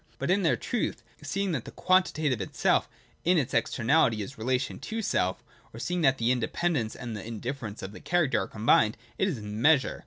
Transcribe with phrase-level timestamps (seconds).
[0.17, 2.89] But in their truth, seeing that the quantitative itself
[3.23, 5.43] in its externality is relation to self,
[5.75, 9.39] or seeing that the independence and the indifference of the character are combined, it is
[9.41, 9.99] Measure.